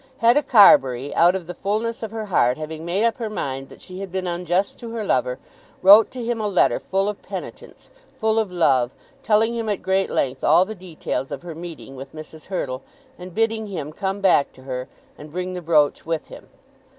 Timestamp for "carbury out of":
0.41-1.45